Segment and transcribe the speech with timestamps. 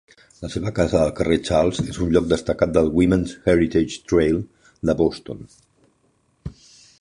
[0.43, 4.41] La seva casa al carrer Charles és un lloc destacat del Women's Heritage Trail
[4.91, 5.45] de Boston.